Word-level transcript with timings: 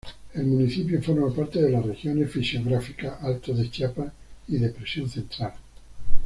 El 0.33 0.47
municipio 0.47 0.99
forma 0.99 1.31
parte 1.31 1.61
de 1.61 1.69
las 1.69 1.85
regiones 1.85 2.31
fisiográficas 2.31 3.21
Altos 3.21 3.55
de 3.59 3.69
Chiapas 3.69 4.11
y 4.47 4.57
Depresión 4.57 5.07
Central. 5.07 5.53